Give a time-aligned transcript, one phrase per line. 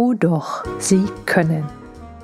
[0.00, 1.64] Oh doch, Sie können.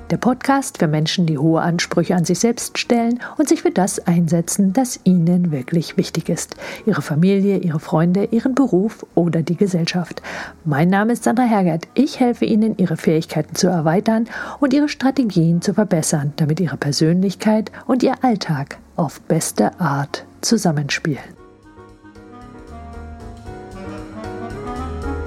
[0.09, 3.99] Der Podcast für Menschen, die hohe Ansprüche an sich selbst stellen und sich für das
[4.07, 6.55] einsetzen, das ihnen wirklich wichtig ist.
[6.85, 10.21] Ihre Familie, ihre Freunde, ihren Beruf oder die Gesellschaft.
[10.63, 11.89] Mein Name ist Sandra Hergert.
[11.95, 14.29] Ich helfe Ihnen, Ihre Fähigkeiten zu erweitern
[14.61, 21.44] und Ihre Strategien zu verbessern, damit Ihre Persönlichkeit und Ihr Alltag auf beste Art zusammenspielen.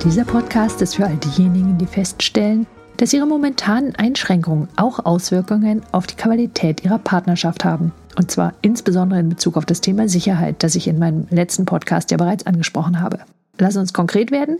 [0.04, 6.06] Dieser Podcast ist für all diejenigen, die feststellen, dass ihre momentanen Einschränkungen auch Auswirkungen auf
[6.06, 7.92] die Qualität ihrer Partnerschaft haben.
[8.16, 12.12] Und zwar insbesondere in Bezug auf das Thema Sicherheit, das ich in meinem letzten Podcast
[12.12, 13.18] ja bereits angesprochen habe.
[13.58, 14.58] Lass uns konkret werden.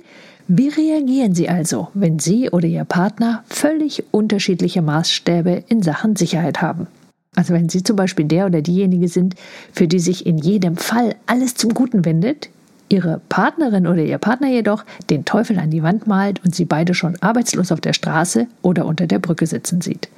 [0.48, 6.60] Wie reagieren Sie also, wenn Sie oder Ihr Partner völlig unterschiedliche Maßstäbe in Sachen Sicherheit
[6.60, 6.88] haben?
[7.36, 9.36] Also wenn Sie zum Beispiel der oder diejenige sind,
[9.72, 12.50] für die sich in jedem Fall alles zum Guten wendet,
[12.88, 16.94] ihre Partnerin oder ihr Partner jedoch den Teufel an die Wand malt und sie beide
[16.94, 20.08] schon arbeitslos auf der Straße oder unter der Brücke sitzen sieht.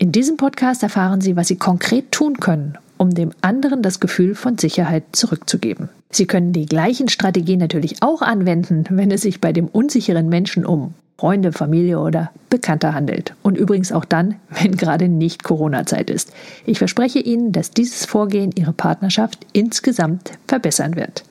[0.00, 4.36] In diesem Podcast erfahren Sie, was Sie konkret tun können, um dem anderen das Gefühl
[4.36, 5.88] von Sicherheit zurückzugeben.
[6.10, 10.64] Sie können die gleichen Strategien natürlich auch anwenden, wenn es sich bei dem unsicheren Menschen
[10.64, 13.34] um Freunde, Familie oder Bekannte handelt.
[13.42, 16.32] Und übrigens auch dann, wenn gerade nicht Corona-Zeit ist.
[16.64, 21.24] Ich verspreche Ihnen, dass dieses Vorgehen Ihre Partnerschaft insgesamt verbessern wird.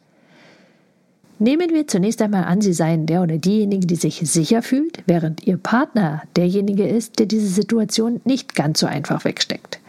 [1.39, 5.45] Nehmen wir zunächst einmal an, Sie seien der oder diejenige, die sich sicher fühlt, während
[5.45, 9.79] Ihr Partner derjenige ist, der diese Situation nicht ganz so einfach wegsteckt.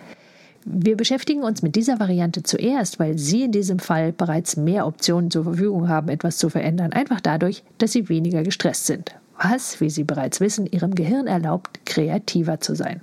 [0.67, 5.31] Wir beschäftigen uns mit dieser Variante zuerst, weil Sie in diesem Fall bereits mehr Optionen
[5.31, 9.89] zur Verfügung haben, etwas zu verändern, einfach dadurch, dass Sie weniger gestresst sind, was, wie
[9.89, 13.01] Sie bereits wissen, Ihrem Gehirn erlaubt, kreativer zu sein.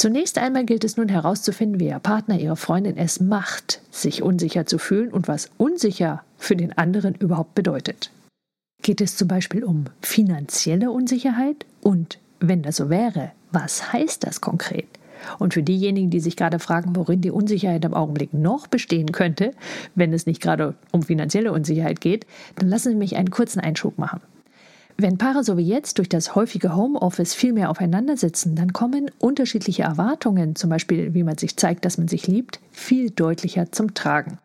[0.00, 4.64] Zunächst einmal gilt es nun herauszufinden, wie Ihr Partner, Ihre Freundin es macht, sich unsicher
[4.64, 8.10] zu fühlen und was unsicher für den anderen überhaupt bedeutet.
[8.82, 11.66] Geht es zum Beispiel um finanzielle Unsicherheit?
[11.82, 14.88] Und wenn das so wäre, was heißt das konkret?
[15.38, 19.50] Und für diejenigen, die sich gerade fragen, worin die Unsicherheit im Augenblick noch bestehen könnte,
[19.96, 22.24] wenn es nicht gerade um finanzielle Unsicherheit geht,
[22.56, 24.22] dann lassen Sie mich einen kurzen Einschub machen.
[25.02, 29.10] Wenn Paare so wie jetzt durch das häufige Homeoffice viel mehr aufeinander sitzen, dann kommen
[29.18, 33.94] unterschiedliche Erwartungen, zum Beispiel wie man sich zeigt, dass man sich liebt, viel deutlicher zum
[33.94, 34.36] Tragen.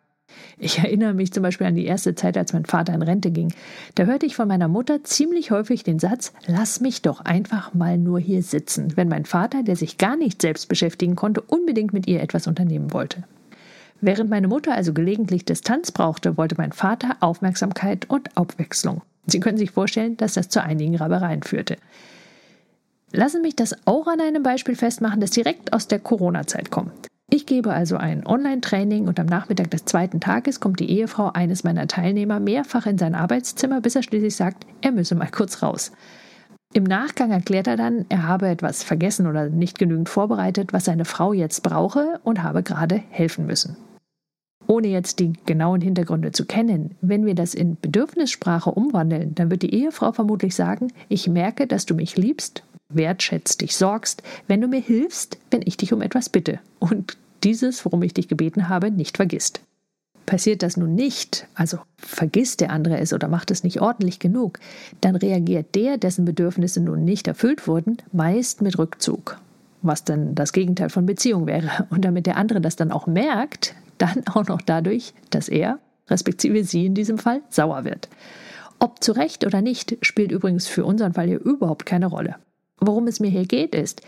[0.57, 3.53] Ich erinnere mich zum Beispiel an die erste Zeit, als mein Vater in Rente ging.
[3.95, 7.97] Da hörte ich von meiner Mutter ziemlich häufig den Satz, lass mich doch einfach mal
[7.97, 12.07] nur hier sitzen, wenn mein Vater, der sich gar nicht selbst beschäftigen konnte, unbedingt mit
[12.07, 13.25] ihr etwas unternehmen wollte.
[13.99, 19.01] Während meine Mutter also gelegentlich Distanz brauchte, wollte mein Vater Aufmerksamkeit und Abwechslung.
[19.27, 21.77] Sie können sich vorstellen, dass das zu einigen Rabereien führte.
[23.11, 26.91] Lassen mich das auch an einem Beispiel festmachen, das direkt aus der Corona-Zeit kommt.
[27.29, 31.63] Ich gebe also ein Online-Training und am Nachmittag des zweiten Tages kommt die Ehefrau eines
[31.63, 35.91] meiner Teilnehmer mehrfach in sein Arbeitszimmer, bis er schließlich sagt, er müsse mal kurz raus.
[36.73, 41.05] Im Nachgang erklärt er dann, er habe etwas vergessen oder nicht genügend vorbereitet, was seine
[41.05, 43.77] Frau jetzt brauche und habe gerade helfen müssen
[44.67, 49.61] ohne jetzt die genauen Hintergründe zu kennen, wenn wir das in Bedürfnissprache umwandeln, dann wird
[49.61, 54.67] die Ehefrau vermutlich sagen, ich merke, dass du mich liebst, wertschätzt, dich sorgst, wenn du
[54.67, 58.91] mir hilfst, wenn ich dich um etwas bitte und dieses, worum ich dich gebeten habe,
[58.91, 59.61] nicht vergisst.
[60.25, 64.59] Passiert das nun nicht, also vergisst der andere es oder macht es nicht ordentlich genug,
[65.01, 69.37] dann reagiert der, dessen Bedürfnisse nun nicht erfüllt wurden, meist mit Rückzug
[69.85, 71.87] was dann das Gegenteil von Beziehung wäre.
[71.89, 75.79] Und damit der andere das dann auch merkt, dann auch noch dadurch, dass er,
[76.09, 78.09] respektive sie in diesem Fall, sauer wird.
[78.79, 82.35] Ob zu Recht oder nicht, spielt übrigens für unseren Fall hier überhaupt keine Rolle.
[82.79, 84.01] Worum es mir hier geht, ist,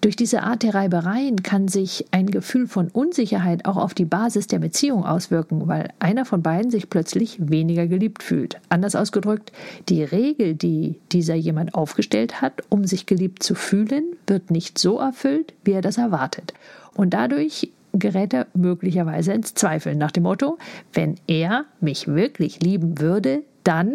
[0.00, 4.46] durch diese Art der Reibereien kann sich ein Gefühl von Unsicherheit auch auf die Basis
[4.46, 8.60] der Beziehung auswirken, weil einer von beiden sich plötzlich weniger geliebt fühlt.
[8.68, 9.50] Anders ausgedrückt,
[9.88, 14.98] die Regel, die dieser jemand aufgestellt hat, um sich geliebt zu fühlen, wird nicht so
[14.98, 16.54] erfüllt, wie er das erwartet.
[16.94, 20.58] Und dadurch gerät er möglicherweise ins Zweifeln nach dem Motto,
[20.92, 23.94] wenn er mich wirklich lieben würde, dann,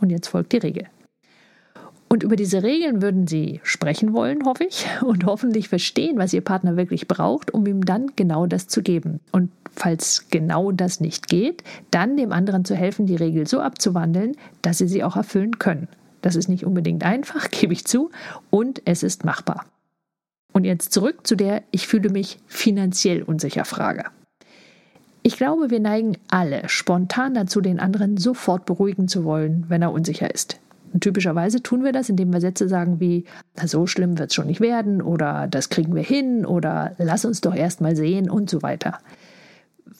[0.00, 0.84] und jetzt folgt die Regel.
[2.08, 6.42] Und über diese Regeln würden Sie sprechen wollen, hoffe ich, und hoffentlich verstehen, was Ihr
[6.42, 9.20] Partner wirklich braucht, um ihm dann genau das zu geben.
[9.32, 14.36] Und falls genau das nicht geht, dann dem anderen zu helfen, die Regel so abzuwandeln,
[14.62, 15.88] dass Sie sie auch erfüllen können.
[16.22, 18.10] Das ist nicht unbedingt einfach, gebe ich zu,
[18.50, 19.66] und es ist machbar.
[20.54, 24.04] Und jetzt zurück zu der Ich fühle mich finanziell unsicher Frage.
[25.24, 29.90] Ich glaube, wir neigen alle spontan dazu, den anderen sofort beruhigen zu wollen, wenn er
[29.90, 30.60] unsicher ist.
[30.92, 33.24] Und typischerweise tun wir das, indem wir Sätze sagen wie,
[33.56, 37.24] na, so schlimm wird es schon nicht werden oder das kriegen wir hin oder lass
[37.24, 38.98] uns doch erst mal sehen und so weiter.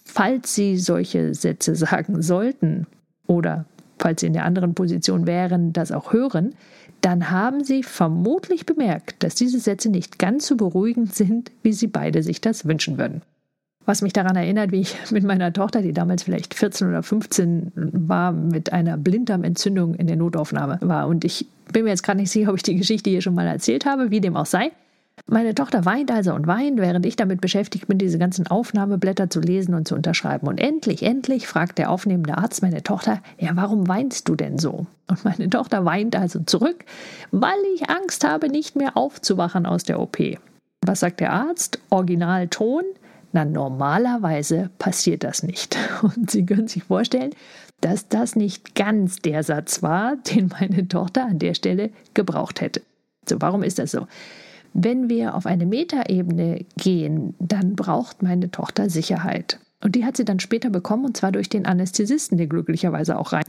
[0.04, 2.86] Falls Sie solche Sätze sagen sollten
[3.26, 3.64] oder
[3.98, 6.54] falls Sie in der anderen Position wären, das auch hören,
[7.04, 11.86] dann haben Sie vermutlich bemerkt, dass diese Sätze nicht ganz so beruhigend sind, wie Sie
[11.86, 13.20] beide sich das wünschen würden.
[13.84, 17.72] Was mich daran erinnert, wie ich mit meiner Tochter, die damals vielleicht 14 oder 15
[17.74, 21.06] war, mit einer Blinddarmentzündung in der Notaufnahme war.
[21.06, 23.46] Und ich bin mir jetzt gerade nicht sicher, ob ich die Geschichte hier schon mal
[23.46, 24.72] erzählt habe, wie dem auch sei.
[25.26, 29.40] Meine Tochter weint also und weint, während ich damit beschäftigt bin, diese ganzen Aufnahmeblätter zu
[29.40, 30.46] lesen und zu unterschreiben.
[30.46, 34.86] Und endlich, endlich fragt der aufnehmende Arzt meine Tochter, ja, warum weinst du denn so?
[35.06, 36.84] Und meine Tochter weint also zurück,
[37.30, 40.18] weil ich Angst habe, nicht mehr aufzuwachen aus der OP.
[40.82, 41.78] Was sagt der Arzt?
[41.88, 42.84] Originalton.
[43.32, 45.76] Na, normalerweise passiert das nicht.
[46.02, 47.30] Und Sie können sich vorstellen,
[47.80, 52.82] dass das nicht ganz der Satz war, den meine Tochter an der Stelle gebraucht hätte.
[53.26, 54.06] So, warum ist das so?
[54.74, 59.60] Wenn wir auf eine Metaebene gehen, dann braucht meine Tochter Sicherheit.
[59.84, 63.32] Und die hat sie dann später bekommen, und zwar durch den Anästhesisten, der glücklicherweise auch
[63.32, 63.44] rein,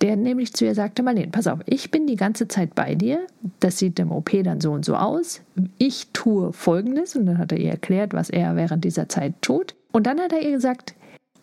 [0.00, 3.20] der nämlich zu ihr sagte, Marlene, pass auf, ich bin die ganze Zeit bei dir,
[3.60, 5.42] das sieht im OP dann so und so aus,
[5.76, 9.74] ich tue Folgendes, und dann hat er ihr erklärt, was er während dieser Zeit tut.
[9.92, 10.94] Und dann hat er ihr gesagt,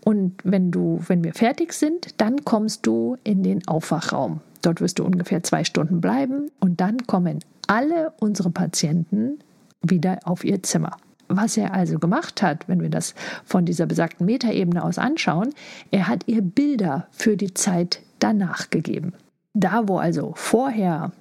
[0.03, 4.41] und wenn du, wenn wir fertig sind, dann kommst du in den Aufwachraum.
[4.63, 7.39] Dort wirst du ungefähr zwei Stunden bleiben und dann kommen
[7.71, 9.39] alle unsere Patienten
[9.81, 10.97] wieder auf ihr Zimmer.
[11.29, 13.15] Was er also gemacht hat, wenn wir das
[13.45, 15.53] von dieser besagten Metaebene aus anschauen,
[15.89, 19.13] er hat ihr Bilder für die Zeit danach gegeben.
[19.53, 21.13] Da, wo also vorher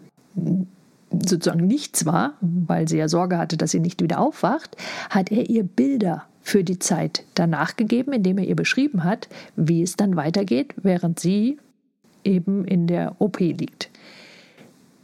[1.12, 4.76] sozusagen nichts war, weil sie ja Sorge hatte, dass sie nicht wieder aufwacht,
[5.08, 9.82] hat er ihr Bilder für die Zeit danach gegeben, indem er ihr beschrieben hat, wie
[9.82, 11.58] es dann weitergeht, während sie
[12.24, 13.89] eben in der OP liegt.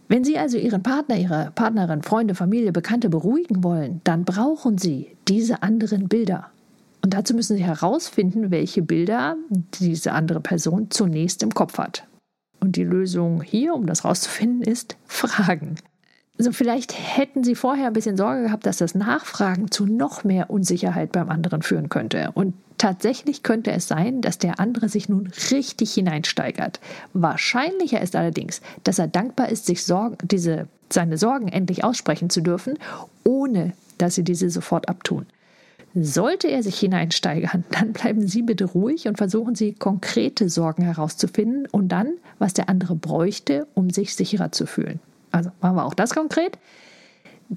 [0.08, 5.16] Wenn Sie also Ihren Partner, Ihre Partnerin, Freunde, Familie, Bekannte beruhigen wollen, dann brauchen Sie
[5.26, 6.50] diese anderen Bilder.
[7.02, 9.36] Und dazu müssen Sie herausfinden, welche Bilder
[9.80, 12.06] diese andere Person zunächst im Kopf hat.
[12.60, 15.76] Und die Lösung hier, um das herauszufinden, ist Fragen.
[16.38, 20.50] Also vielleicht hätten Sie vorher ein bisschen Sorge gehabt, dass das Nachfragen zu noch mehr
[20.50, 22.30] Unsicherheit beim anderen führen könnte.
[22.34, 26.80] Und tatsächlich könnte es sein, dass der andere sich nun richtig hineinsteigert.
[27.12, 32.40] Wahrscheinlicher ist allerdings, dass er dankbar ist, sich Sorgen, diese, seine Sorgen endlich aussprechen zu
[32.40, 32.78] dürfen,
[33.24, 35.26] ohne dass Sie diese sofort abtun.
[35.94, 41.66] Sollte er sich hineinsteigern, dann bleiben Sie bitte ruhig und versuchen Sie konkrete Sorgen herauszufinden
[41.70, 45.00] und dann, was der andere bräuchte, um sich sicherer zu fühlen.
[45.32, 46.58] Also machen wir auch das konkret.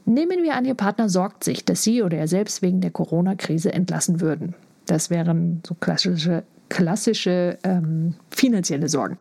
[0.06, 3.74] Nehmen wir an, Ihr Partner sorgt sich, dass Sie oder er selbst wegen der Corona-Krise
[3.74, 4.56] entlassen würden.
[4.90, 9.20] Das wären so klassische, klassische ähm, finanzielle Sorgen.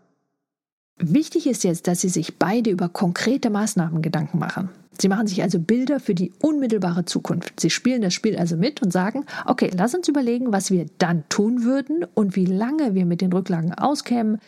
[0.99, 4.70] Wichtig ist jetzt, dass Sie sich beide über konkrete Maßnahmen Gedanken machen.
[4.99, 7.61] Sie machen sich also Bilder für die unmittelbare Zukunft.
[7.61, 11.25] Sie spielen das Spiel also mit und sagen, okay, lass uns überlegen, was wir dann
[11.29, 14.38] tun würden und wie lange wir mit den Rücklagen auskämen,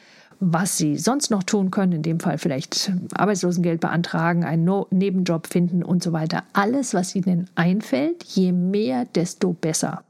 [0.41, 5.49] was sie sonst noch tun können, in dem Fall vielleicht Arbeitslosengeld beantragen, einen no Nebenjob
[5.49, 6.45] finden und so weiter.
[6.55, 10.03] Alles, was ihnen einfällt, je mehr, desto besser.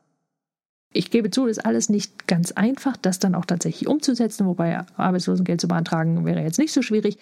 [0.93, 4.85] Ich gebe zu, das ist alles nicht ganz einfach, das dann auch tatsächlich umzusetzen, wobei
[4.97, 7.19] Arbeitslosengeld zu beantragen wäre jetzt nicht so schwierig,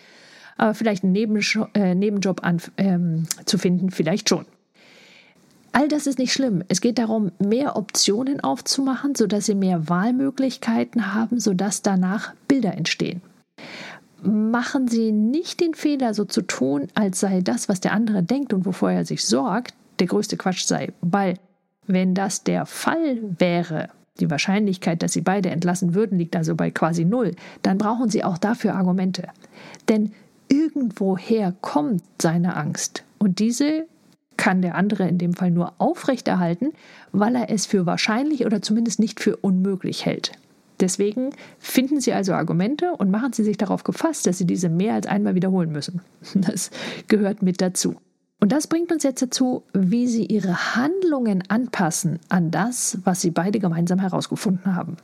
[0.56, 4.46] aber vielleicht einen Nebenjob, äh, Nebenjob an, ähm, zu finden, vielleicht schon.
[5.72, 6.64] All das ist nicht schlimm.
[6.68, 13.20] Es geht darum, mehr Optionen aufzumachen, sodass Sie mehr Wahlmöglichkeiten haben, sodass danach Bilder entstehen.
[14.22, 18.52] Machen Sie nicht den Fehler, so zu tun, als sei das, was der andere denkt
[18.52, 20.92] und wovor er sich sorgt, der größte Quatsch sei.
[21.00, 21.34] Weil,
[21.88, 23.88] wenn das der Fall wäre,
[24.20, 28.24] die Wahrscheinlichkeit, dass Sie beide entlassen würden, liegt also bei quasi null, dann brauchen Sie
[28.24, 29.28] auch dafür Argumente.
[29.88, 30.12] Denn
[30.48, 33.04] irgendwoher kommt seine Angst.
[33.18, 33.86] Und diese
[34.36, 36.72] kann der andere in dem Fall nur aufrechterhalten,
[37.12, 40.32] weil er es für wahrscheinlich oder zumindest nicht für unmöglich hält.
[40.80, 44.94] Deswegen finden Sie also Argumente und machen Sie sich darauf gefasst, dass Sie diese mehr
[44.94, 46.00] als einmal wiederholen müssen.
[46.34, 46.70] Das
[47.08, 47.96] gehört mit dazu.
[48.40, 53.30] Und das bringt uns jetzt dazu, wie Sie Ihre Handlungen anpassen an das, was Sie
[53.30, 54.96] beide gemeinsam herausgefunden haben.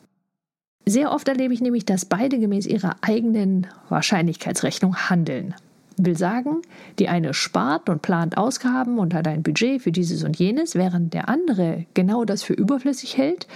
[0.86, 5.54] Sehr oft erlebe ich nämlich, dass beide gemäß ihrer eigenen Wahrscheinlichkeitsrechnung handeln.
[5.96, 6.60] Will sagen,
[6.98, 11.14] die eine spart und plant Ausgaben und hat ein Budget für dieses und jenes, während
[11.14, 13.46] der andere genau das für überflüssig hält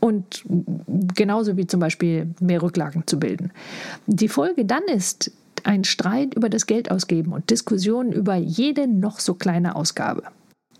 [0.00, 0.44] und
[1.14, 3.52] genauso wie zum Beispiel mehr Rücklagen zu bilden.
[4.06, 5.30] Die Folge dann ist
[5.64, 10.24] ein Streit über das Geld ausgeben und Diskussionen über jede noch so kleine Ausgabe.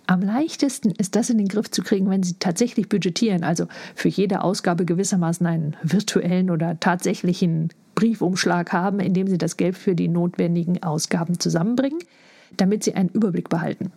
[0.06, 4.08] Am leichtesten ist das in den Griff zu kriegen, wenn Sie tatsächlich budgetieren, also für
[4.08, 9.94] jede Ausgabe gewissermaßen einen virtuellen oder tatsächlichen Briefumschlag haben, in dem Sie das Geld für
[9.94, 12.00] die notwendigen Ausgaben zusammenbringen,
[12.56, 13.92] damit Sie einen Überblick behalten.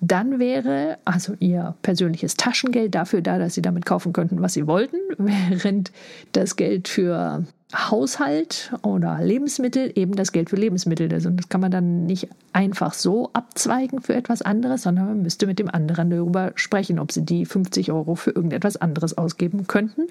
[0.00, 4.66] Dann wäre also Ihr persönliches Taschengeld dafür da, dass Sie damit kaufen könnten, was Sie
[4.66, 5.92] wollten, während
[6.32, 7.44] das Geld für
[7.74, 11.26] Haushalt oder Lebensmittel eben das Geld für Lebensmittel ist.
[11.26, 15.46] Und das kann man dann nicht einfach so abzweigen für etwas anderes, sondern man müsste
[15.46, 20.08] mit dem anderen darüber sprechen, ob sie die 50 Euro für irgendetwas anderes ausgeben könnten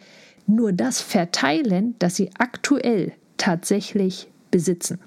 [0.47, 4.99] nur das verteilen, das sie aktuell tatsächlich besitzen.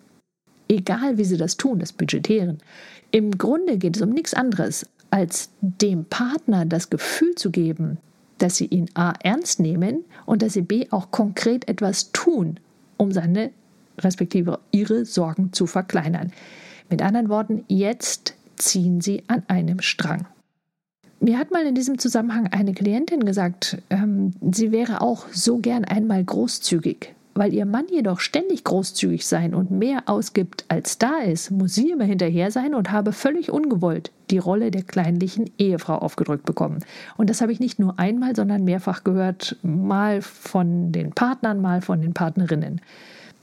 [0.68, 2.58] Egal wie sie das tun, das Budgetieren.
[3.10, 7.98] Im Grunde geht es um nichts anderes, als dem Partner das Gefühl zu geben,
[8.38, 12.58] dass sie ihn A ernst nehmen und dass sie B auch konkret etwas tun,
[12.96, 13.50] um seine
[13.98, 16.32] respektive ihre Sorgen zu verkleinern.
[16.90, 20.26] Mit anderen Worten, jetzt ziehen sie an einem Strang.
[21.20, 25.84] Mir hat mal in diesem Zusammenhang eine Klientin gesagt, ähm, sie wäre auch so gern
[25.84, 27.14] einmal großzügig.
[27.34, 31.90] Weil ihr Mann jedoch ständig großzügig sein und mehr ausgibt, als da ist, muss sie
[31.90, 36.78] immer hinterher sein und habe völlig ungewollt die Rolle der kleinlichen Ehefrau aufgedrückt bekommen.
[37.16, 41.82] Und das habe ich nicht nur einmal, sondern mehrfach gehört, mal von den Partnern, mal
[41.82, 42.80] von den Partnerinnen.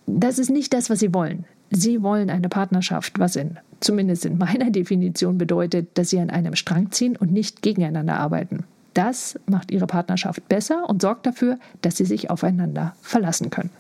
[0.08, 1.46] Das ist nicht das, was sie wollen.
[1.70, 6.56] Sie wollen eine Partnerschaft, was in, zumindest in meiner Definition bedeutet, dass sie an einem
[6.56, 8.64] Strang ziehen und nicht gegeneinander arbeiten.
[8.94, 13.72] Das macht ihre Partnerschaft besser und sorgt dafür, dass sie sich aufeinander verlassen können.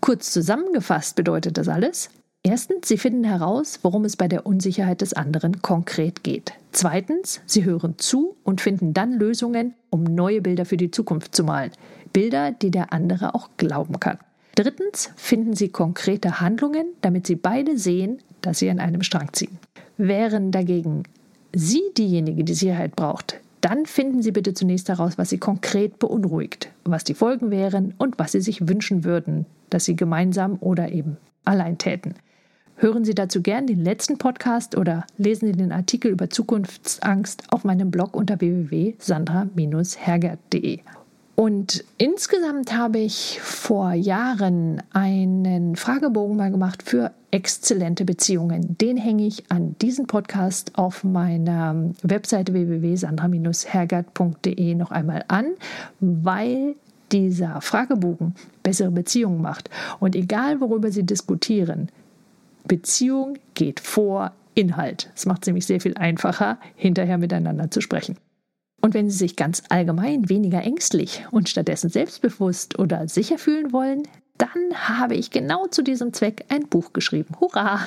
[0.00, 2.10] Kurz zusammengefasst bedeutet das alles,
[2.44, 6.52] Erstens, Sie finden heraus, worum es bei der Unsicherheit des anderen konkret geht.
[6.70, 11.42] Zweitens, Sie hören zu und finden dann Lösungen, um neue Bilder für die Zukunft zu
[11.42, 11.72] malen.
[12.12, 14.18] Bilder, die der andere auch glauben kann.
[14.54, 19.58] Drittens finden Sie konkrete Handlungen, damit Sie beide sehen, dass Sie an einem Strang ziehen.
[19.96, 21.04] Wären dagegen
[21.54, 26.70] Sie diejenige, die Sicherheit braucht, dann finden Sie bitte zunächst heraus, was Sie konkret beunruhigt,
[26.84, 31.16] was die Folgen wären und was Sie sich wünschen würden, dass Sie gemeinsam oder eben
[31.44, 32.14] allein täten.
[32.76, 37.64] Hören Sie dazu gern den letzten Podcast oder lesen Sie den Artikel über Zukunftsangst auf
[37.64, 40.78] meinem Blog unter www.sandra-hergert.de.
[41.40, 48.76] Und insgesamt habe ich vor Jahren einen Fragebogen mal gemacht für exzellente Beziehungen.
[48.78, 55.52] Den hänge ich an diesen Podcast auf meiner Webseite www.sandra-hergert.de noch einmal an,
[56.00, 56.74] weil
[57.12, 59.70] dieser Fragebogen bessere Beziehungen macht.
[60.00, 61.88] Und egal worüber Sie diskutieren,
[62.66, 65.12] Beziehung geht vor Inhalt.
[65.14, 68.16] Es macht es nämlich sehr viel einfacher, hinterher miteinander zu sprechen.
[68.80, 74.04] Und wenn Sie sich ganz allgemein weniger ängstlich und stattdessen selbstbewusst oder sicher fühlen wollen,
[74.38, 77.34] dann habe ich genau zu diesem Zweck ein Buch geschrieben.
[77.40, 77.80] Hurra!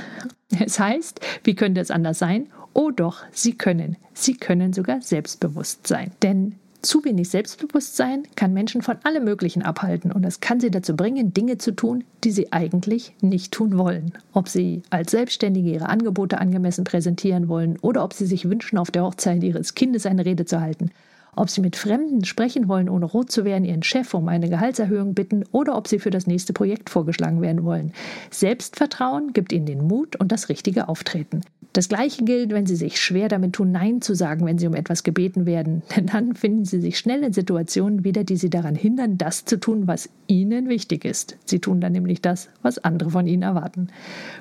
[0.59, 2.49] Es heißt, wie könnte es anders sein?
[2.73, 3.95] Oh doch, Sie können.
[4.13, 6.11] Sie können sogar selbstbewusst sein.
[6.21, 10.95] Denn zu wenig Selbstbewusstsein kann Menschen von allem Möglichen abhalten und es kann sie dazu
[10.95, 14.13] bringen, Dinge zu tun, die sie eigentlich nicht tun wollen.
[14.33, 18.91] Ob sie als Selbstständige ihre Angebote angemessen präsentieren wollen oder ob sie sich wünschen, auf
[18.91, 20.91] der Hochzeit ihres Kindes eine Rede zu halten.
[21.35, 25.13] Ob sie mit Fremden sprechen wollen, ohne rot zu werden, ihren Chef um eine Gehaltserhöhung
[25.13, 27.93] bitten oder ob sie für das nächste Projekt vorgeschlagen werden wollen.
[28.31, 31.41] Selbstvertrauen gibt ihnen den Mut und das richtige Auftreten.
[31.73, 34.75] Das Gleiche gilt, wenn Sie sich schwer damit tun, Nein zu sagen, wenn Sie um
[34.75, 35.83] etwas gebeten werden.
[35.95, 39.57] Denn dann finden Sie sich schnell in Situationen wieder, die Sie daran hindern, das zu
[39.57, 41.37] tun, was Ihnen wichtig ist.
[41.45, 43.87] Sie tun dann nämlich das, was andere von Ihnen erwarten.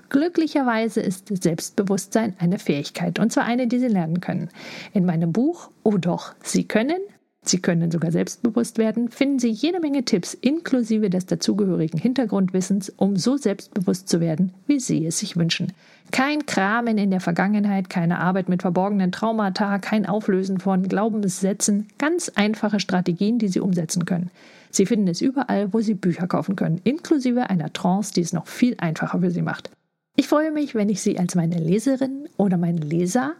[0.08, 4.48] Glücklicherweise ist Selbstbewusstsein eine Fähigkeit, und zwar eine, die Sie lernen können.
[4.92, 6.98] In meinem Buch Oh doch, Sie können
[7.42, 13.16] Sie können sogar selbstbewusst werden, finden Sie jede Menge Tipps inklusive des dazugehörigen Hintergrundwissens, um
[13.16, 15.72] so selbstbewusst zu werden, wie Sie es sich wünschen.
[16.10, 22.28] Kein Kramen in der Vergangenheit, keine Arbeit mit verborgenen Traumata, kein Auflösen von Glaubenssätzen, ganz
[22.28, 24.30] einfache Strategien, die Sie umsetzen können.
[24.70, 28.48] Sie finden es überall, wo Sie Bücher kaufen können, inklusive einer Trance, die es noch
[28.48, 29.70] viel einfacher für Sie macht.
[30.14, 33.32] Ich freue mich, wenn ich Sie als meine Leserin oder meinen Leser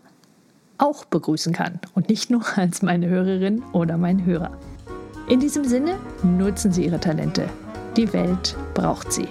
[0.80, 4.50] auch begrüßen kann und nicht nur als meine Hörerin oder mein Hörer.
[5.28, 7.48] In diesem Sinne nutzen Sie Ihre Talente.
[7.96, 9.28] Die Welt braucht sie.